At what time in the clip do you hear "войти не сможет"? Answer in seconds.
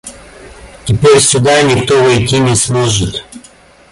2.03-3.23